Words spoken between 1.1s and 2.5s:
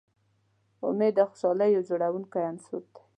د خوشحالۍ یو جوړوونکی